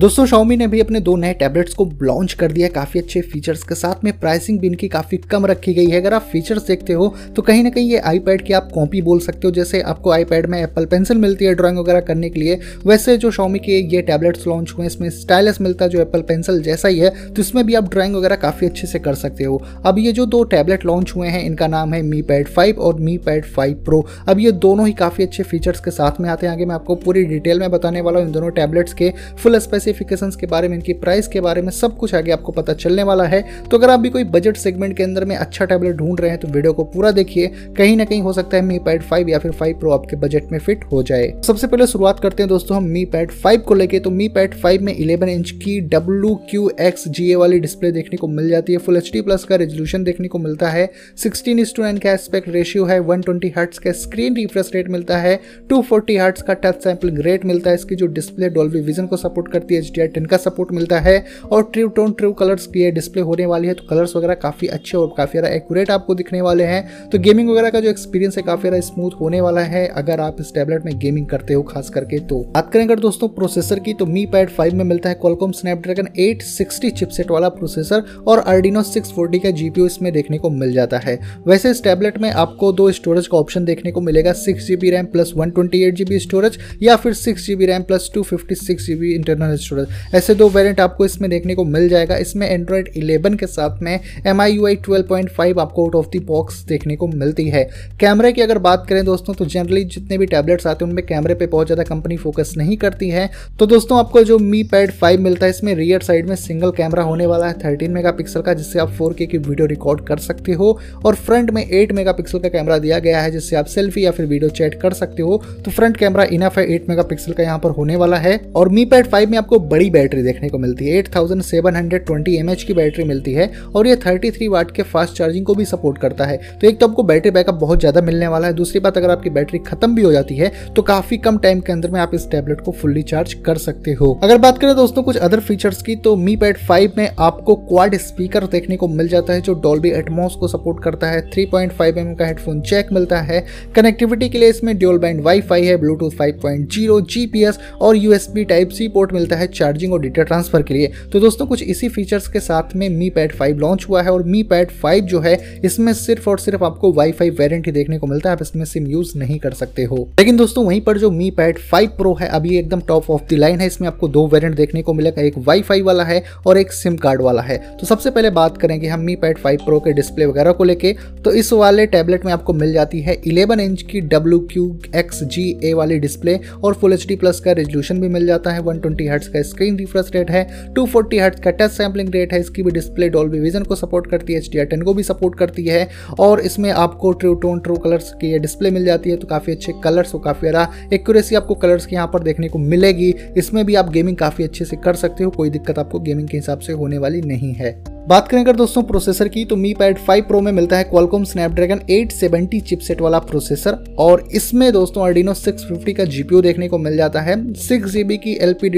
[0.00, 3.20] दोस्तों, Xiaomi ने भी अपने दो नए टैबलेट्स को लॉन्च कर दिया है। काफ़ी अच्छे
[3.22, 6.66] फीचर्स के साथ में प्राइसिंग भी इनकी काफ़ी कम रखी गई है। अगर आप फीचर्स
[6.66, 9.80] देखते हो तो कहीं ना कहीं ये आईपैड की आप कॉपी बोल सकते हो। जैसे
[9.82, 13.58] आपको आईपैड में एप्पल पेंसिल मिलती है ड्राइंग वगैरह करने के लिए, वैसे जो Xiaomi
[13.58, 17.10] के ये टैबलेट्स लॉन्च हुए इसमें स्टाइलस मिलता है जो एप्पल पेंसिल जैसा ही है
[17.28, 20.26] तो इसमें भी आप ड्राइंग वगैरह काफ़ी अच्छे से कर सकते हो। अब ये जो
[20.26, 23.82] दो टैबलेट लॉन्च हुए हैं, इनका नाम है मी पैड फाइव और मी पैड फाइव
[23.84, 26.74] प्रो अब ये दोनों ही काफ़ी अच्छे फीचर्स के साथ में आते हैं। आगे मैं
[26.74, 29.54] आपको पूरी डिटेल में बताने वाला हूँ इन दोनों टैबलेट्स के फुल
[29.86, 33.02] स्पेसिफिकेशन के बारे में, इनकी प्राइस के बारे में सब कुछ आगे आपको पता चलने
[33.02, 36.20] वाला है। तो अगर आप भी कोई बजट सेगमेंट के अंदर में अच्छा टैबलेट ढूंढ
[36.20, 37.46] रहे हैं तो वीडियो को पूरा देखिए।
[37.76, 40.52] कहीं ना कहीं हो सकता है मी पैड फाइव या फिर फाइव प्रो आपके बजट
[40.52, 43.74] में फिट हो जाए। सबसे पहले शुरुआत करते हैं दोस्तों हम मी पैड फाइव को
[43.74, 47.58] लेके। तो मी पैड फाइव में इलेवन इंच की W Q X G A वाली
[47.60, 50.68] डिस्प्ले देखने को मिल जाती है। फुल एच डी प्लस का रेजोल्यूशन देखने को मिलता
[50.68, 50.88] है।
[51.22, 54.88] सिक्सटीन इस टू नाइन का एस्पेक्ट रेशियो है। वन ट्वेंटी हर्ट्स का स्क्रीन रिफ्रेश रेट
[54.90, 55.38] मिलता है।
[55.70, 59.16] टू फोर्टी हर्ट्स का टच सैम्पलिंग रेट मिलता है। इसकी जो डिस्प्ले डोल्बी विजन को
[59.16, 61.16] सपोर्ट करती है। एच डी टेन का सपोर्ट मिलता है
[61.52, 64.96] और ट्रू टोन ट्रू कलर्स की डिस्प्ले होने वाली है तो कलर्स वगैरह काफ़ी अच्छे
[64.98, 68.42] और काफ़ी ज़्यादा एक्यूरेट आपको दिखने वाले हैं। तो गेमिंग वगैरह का जो एक्सपीरियंस है,
[68.44, 71.88] काफ़ी ज़्यादा स्मूथ होने वाला है। अगर आप इस टैबलेट में गेमिंग करते हो, खास
[71.90, 75.14] करके तो। बात करें अगर दोस्तों प्रोसेसर की तो मी पैड फाइव में मिलता है
[75.16, 80.72] कॉलकॉम स्नैपड्रैगन 860 चिपसेट वाला प्रोसेसर और अर्डिनो 640 का जीपीयू इसमें देखने को मिल
[80.72, 84.66] जाता है। वैसे इस टैबलेट में आपको दो स्टोरेज का ऑप्शन देखने को मिलेगा six
[84.66, 88.22] GB RAM plus one twenty eight GB storage या फिर six GB RAM plus two
[88.24, 92.48] fifty six GB internal storage ऐसे दो वेरियंट आपको इसमें देखने को मिल जाएगा। इसमें
[92.48, 96.96] एंड्रॉइड 11 के साथ में एम आई यू आई आपको आउट ऑफ़ द बॉक्स देखने
[96.96, 97.62] को मिलती है।
[98.00, 101.34] कैमरे की अगर बात करें दोस्तों तो जनरली जितने भी टैबलेट्स आते हैं, उनमें कैमरे
[101.34, 103.28] पे बहुत ज़्यादा कंपनी फोकस नहीं करती है।
[103.58, 107.02] तो दोस्तों, आपको जो मी पैड फाइव मिलता है, इसमें रियर साइड में सिंगल कैमरा
[107.02, 110.78] होने वाला है थर्टीन मेगा का, जिससे आप फोर की वीडियो रिकॉर्ड कर सकते हो।
[111.04, 114.26] और फ्रंट में एट मेगा का कैमरा दिया गया है, जिससे आप सेल्फी या फिर
[114.26, 117.70] वीडियो चैट कर सकते हो। तो फ्रंट कैमरा इनफ है एट मेगा का यहाँ पर
[117.70, 120.98] होने वाला है। और मी पैड फाइव में आपको बड़ी बैटरी देखने को मिलती है।
[120.98, 124.70] Eight thousand seven hundred twenty M की बैटरी मिलती है और ये थर्टी थ्री वाट
[124.70, 127.80] के फास्ट चार्जिंग को भी सपोर्ट करता है। तो एक तो आपको बैटरी बैकअप बहुत
[127.80, 130.82] ज़्यादा मिलने वाला है। दूसरी बात, अगर आपकी बैटरी खत्म भी हो जाती है तो
[130.84, 134.12] काफ़ी कम टाइम के अंदर में आप इस टैबलेट को फुल्ली चार्ज कर सकते हो।
[134.22, 137.96] अगर बात करें दोस्तों कुछ अदर फीचर्स की तो मी पैड फाइव में आपको क्वाड
[137.98, 141.72] स्पीकर देखने को मिल जाता है, जो डॉल्बी एटमोस को सपोर्ट करता है। 3.5 पॉइंट
[141.72, 143.44] mm का हेडफोन चेक मिलता है।
[143.76, 148.88] कनेक्टिविटी के लिए इसमें ड्यूल बैंड वाईफाई है ब्लूटूथ 5.0 जीपीएस और यूएसबी टाइप सी
[148.88, 152.40] पोर्ट मिलता है चार्जिंग और डेटा ट्रांसफ़र के लिए। तो दोस्तों, कुछ इसी फीचर्स के
[152.40, 155.92] साथ में मी पैड फाइव लॉन्च हुआ है और मी पैड फाइव जो है, इसमें
[155.94, 159.16] सिर्फ़ और सिर्फ़ आपको वाईफाई वेरिएंट ही देखने को मिलता है। आप इसमें सिम यूज़
[159.18, 162.56] नहीं कर सकते हो। लेकिन दोस्तों, वहीं पर जो मी पैड फाइव प्रो है, अभी
[162.58, 165.82] एकदम टॉप ऑफ़ द लाइन है। इसमें आपको दो वेरियंट देखने को मिलेगा, एक वाईफाई
[165.82, 169.14] वाला है और एक सिम कार्ड वाला है। तो सबसे पहले बात करेंगे हम मी
[169.16, 170.92] पैड फाइव प्रो के डिस्प्ले वगैरह को लेके
[171.24, 174.64] तो इस वाले टैबलेट में आपको मिल जाती है इलेवन इंच की W Q
[174.96, 178.50] X G A वाली डिस्प्ले और फुल एच डी प्लस का रेजोल्यूशन भी मिल जाता
[178.50, 182.40] है वन ट्वेंटी का स्क्रीन रिफ्रेश रेट है टू फोर्टी का टच सैम्पलिंग रेट है,
[182.40, 185.64] इसकी भी डिस्प्ले डॉल्बी विजन को सपोर्ट करती है एच डी को भी सपोर्ट करती
[185.66, 185.88] है
[186.20, 189.72] और इसमें आपको ट्रू टोन ट्रू कलर्स की डिस्प्ले मिल जाती है तो काफ़ी अच्छे
[189.84, 193.74] कलर्स और काफ़ी ज़्यादा एक्यूरेसी आपको कलर्स की यहाँ पर देखने को मिलेगी। इसमें भी
[193.74, 196.72] आप गेमिंग काफ़ी अच्छे से कर सकते हो, कोई दिक्कत आपको गेमिंग के हिसाब से
[196.74, 197.74] होने वाली नहीं है।
[198.08, 201.24] बात करें अगर दोस्तों प्रोसेसर की तो मी पैड फाइव प्रो में मिलता है क्वालकॉम
[201.24, 206.96] स्नैपड्रैगन 870 चिपसेट वाला प्रोसेसर और इसमें दोस्तों अर्डिनो 650 का जीपीयू देखने को मिल
[206.96, 208.68] जाता है सिक्स जीबी की एल पी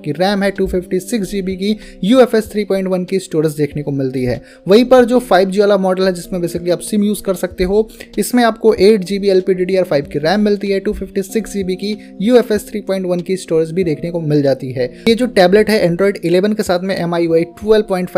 [0.00, 4.84] की रैम है टू फिफ्टी की यू एफ़ की स्टोरेज देखने को मिलती है। वहीं
[4.84, 8.42] पर जो फाइव वाला मॉडल है, जिसमें बेसिकली आप सिम यूज़ कर सकते हो, इसमें
[8.44, 12.52] आपको एट जीबी एल की रैम मिलती है टू फिफ्टी की यू एफ़
[13.22, 16.62] की स्टोरेज भी देखने को मिल जाती है। ये जो टैबलेट है एंड्रॉइड इलेवन के
[16.62, 17.44] साथ में एम आई वाई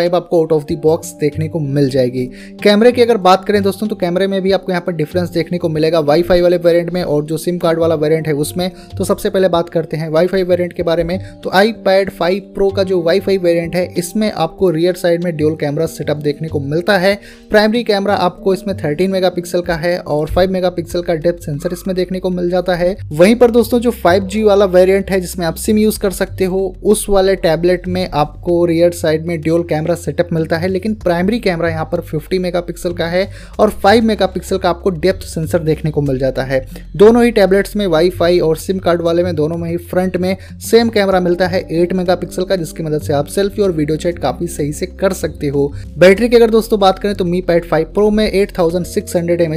[0.08, 2.24] आपको आउट ऑफ़ द बॉक्स देखने को मिल जाएगी।
[2.62, 5.58] कैमरे की अगर बात करें दोस्तों तो कैमरे में भी आपको यहाँ पर डिफरेंस देखने
[5.58, 9.04] को मिलेगा। वाईफाई वाले वेरिएंट में और जो सिम कार्ड वाला वेरिएंट है उसमें तो
[9.04, 12.82] सबसे पहले बात करते हैं वाईफाई वेरिएंट के बारे में। तो पैड फाइव प्रो का
[12.82, 16.98] जो वाईफाई वेरिएंट है, इसमें आपको रियर साइड में ड्यूल कैमरा सेटअप देखने को मिलता
[16.98, 17.20] है।
[17.50, 21.96] प्राइमरी कैमरा आपको इसमें थर्टीन मेगा का है और फाइव मेगा का डेप्थ सेंसर इसमें
[21.96, 25.54] देखने को मिल जाता है। वहीं पर दोस्तों, जो फाइव वाला वेरियंट है, जिसमें आप
[25.54, 29.94] सिम यूज़ कर सकते हो, उस वाले टैबलेट में आपको रियर साइड में ड्यूल कैमरा
[29.94, 34.58] सेटअप मिलता है, लेकिन प्राइमरी कैमरा यहाँ पर 50 मेगापिक्सल का है और 5 मेगापिक्सल
[34.58, 36.66] का आपको डेप्थ सेंसर देखने को मिल जाता है।
[36.96, 40.36] दोनों ही टैबलेट्स में वाईफाई और सिम कार्ड वाले में, दोनों में ही फ्रंट में
[40.60, 44.18] सेम कैमरा मिलता है। 8 मेगापिक्सल का, जिसकी मदद से आप सेल्फी और वीडियो चैट
[44.18, 45.66] काफ़ी सही से कर सकते हो।
[45.98, 48.86] बैटरी की अगर दोस्तों बात करें तो मी पैड फाइव प्रो में एट थाउज़ेंड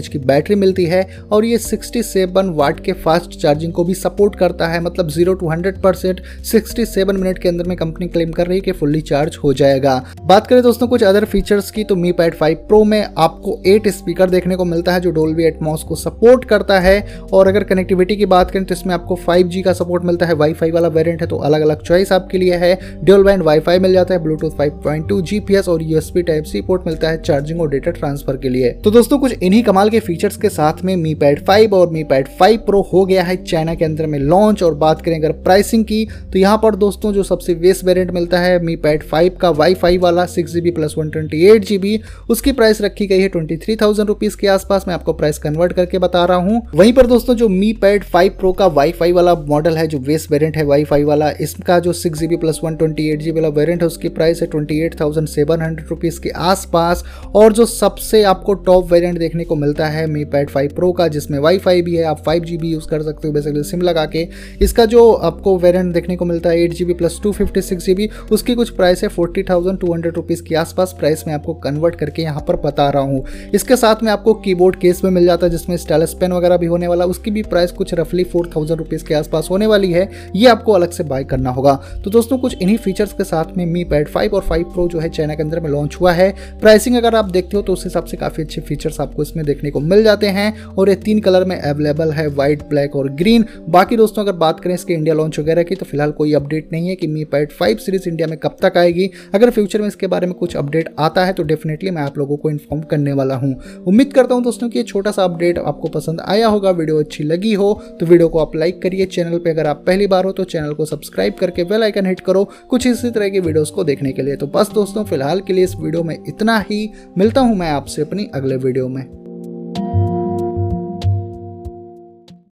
[0.04, 1.02] की बैटरी मिलती है
[1.32, 5.34] और ये सिक्सटी सेवन वाट के फास्ट चार्जिंग को भी सपोर्ट करता है। मतलब zero
[5.34, 8.72] two hundred percent sixty seven minute के अंदर में कंपनी क्लेम कर रही है कि
[8.72, 12.66] फुल्ली चार्ज हो जाएगा। बात करें दोस्तों कुछ अदर फीचर्स की तो मी पैड फाइव
[12.68, 16.80] प्रो में आपको एट स्पीकर देखने को मिलता है जो डोलवी एटमॉस को सपोर्ट करता
[16.80, 17.00] है।
[17.34, 20.72] और अगर कनेक्टिविटी की बात करें तो इसमें आपको 5G का सपोर्ट मिलता है। वाईफाई
[20.72, 22.74] वाला वेरिएंट है तो अलग अलग चॉइस आपके लिए है।
[23.04, 27.10] ड्यूल बैंड वाईफाई मिल जाता है ब्लूटूथ 5.2 जीपीएस और यूएसबी टाइप सी पोर्ट मिलता
[27.10, 30.50] है चार्जिंग और डेटा ट्रांसफ़र के लिए। तो दोस्तों, कुछ इन्हीं कमाल के फीचर्स के
[30.50, 33.86] साथ में मी पैड फाइव और मी पैड फाइव प्रो हो गया है चाइना के
[33.86, 37.56] अंदर में लॉन्च और बात करें अगर प्राइसिंग की तो यहाँ पर दोस्तों जो सबसे
[37.56, 41.46] बेस वेरियंट मिलता है मी पैड फाइव का वाईफाई वाला six GB plus one twenty
[41.46, 42.00] eight GB
[42.30, 45.74] उसकी प्राइस रखी गई है ट्वेंटी थ्री थाउज़ेंड रुपीज़ के आसपास। मैं आपको प्राइस कन्वर्ट
[45.74, 49.34] करके बता रहा हूँ। वहीं पर दोस्तों जो मी पैड फाइव प्रो का वाईफाई वाला
[49.48, 53.08] मॉडल है, जो बेस वेरियंट है वाईफाई वाला, इसका जो six GB plus one twenty
[53.10, 56.30] eight G वाला वेरियंट है, उसकी प्राइस है twenty eight thousand seven hundred rupees के
[56.30, 57.04] आसपास।
[57.36, 61.08] और जो सबसे आपको टॉप वेरियंट देखने को मिलता है मी पैड फाइव प्रो का,
[61.08, 64.28] जिसमें वाईफाई भी है, आप फाइव जीबी यूज़ कर सकते हो बेसिकली सिम लगा के।
[64.62, 68.10] इसका जो आपको वेरियंट देखने को मिलता है eight GB plus two fifty six GB
[68.32, 71.96] उसकी कुछ प्राइस है forty thousand two hundred rupees के आसपास प्राइस में आपको कन्वर्ट
[71.96, 73.24] करके यहाँ पर बता रहा हूँ।
[73.54, 76.66] इसके साथ में आपको कीबोर्ड केस में मिल जाता है, जिसमें स्टाइलस पेन वगैरह भी
[76.66, 80.10] होने वाला उसकी भी प्राइस कुछ रफली फोर थाउज़ेंड रुपीज़ के आसपास होने वाली है।
[80.36, 81.61] ये आपको अलग से बाय करना होगा।
[82.04, 85.00] तो दोस्तों, कुछ इन्हीं फीचर्स के साथ में मी पैड फाइव और फाइव प्रो जो
[85.00, 86.30] है चाइना के अंदर में लॉन्च हुआ है।
[86.62, 89.72] प्राइसिंग अगर आप देखते हो तो उस हिसाब से काफ़ी अच्छे फीचर्स आपको इसमें देखने
[89.72, 93.46] को मिल जाते हैं। और ये तीन कलर में अवेलेबल है व्हाइट ब्लैक और ग्रीन
[93.70, 96.90] बाकी दोस्तों, अगर बात करें इसके इंडिया लॉन्च वगैरह की तो फ़िलहाल कोई अपडेट नहीं
[96.90, 100.08] है कि Mi pad five series India में कब तक आएगी। अगर फ्यूचर में इसके
[100.08, 103.36] बारे में कुछ अपडेट आता है तो डेफिनेटली मैं आप लोगों को इन्फॉर्म करने वाला
[103.36, 103.54] हूँ।
[103.88, 107.54] उम्मीद करता हूँ दोस्तों कि छोटा सा अपडेट आपको पसंद आया होगा, वीडियो अच्छी लगी
[107.54, 110.44] हो तो वीडियो को आप लाइक करिए। चैनल पर अगर आप पहली बार हो तो
[110.46, 114.12] चैनल को सब्सक्राइब करके बेल आइकन हिट करो कुछ इसी तरह की वीडियोस को देखने
[114.12, 117.56] के लिए। तो बस दोस्तों, फ़िलहाल के लिए इस वीडियो में इतना ही। मिलता हूँ
[117.56, 119.21] मैं आपसे अपनी अगले वीडियो में।